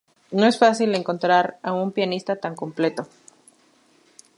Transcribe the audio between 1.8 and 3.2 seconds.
pianista tan completo.